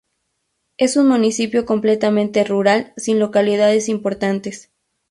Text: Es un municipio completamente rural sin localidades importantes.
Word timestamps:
Es 0.79 0.97
un 0.97 1.09
municipio 1.09 1.63
completamente 1.67 2.43
rural 2.43 2.91
sin 2.97 3.19
localidades 3.19 3.87
importantes. 3.87 4.71